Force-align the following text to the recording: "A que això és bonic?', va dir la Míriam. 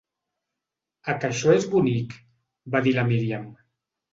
"A 1.13 1.15
que 1.19 1.29
això 1.29 1.53
és 1.57 1.67
bonic?', 1.75 2.17
va 2.77 2.85
dir 2.89 2.95
la 2.99 3.07
Míriam. 3.13 3.45